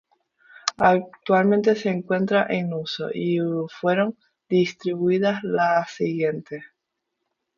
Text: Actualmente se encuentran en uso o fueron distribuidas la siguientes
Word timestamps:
Actualmente 0.79 1.75
se 1.75 1.89
encuentran 1.89 2.49
en 2.51 2.73
uso 2.73 3.05
o 3.13 3.67
fueron 3.67 4.17
distribuidas 4.49 5.43
la 5.43 5.85
siguientes 5.87 6.63